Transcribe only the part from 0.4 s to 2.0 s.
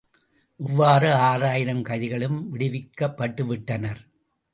இவ்வாறு ஆறாயிரம்